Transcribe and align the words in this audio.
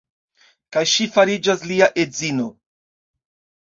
Kaj 0.77 0.83
ŝi 0.93 1.07
fariĝas 1.19 1.69
lia 1.75 1.93
edzino. 2.07 2.53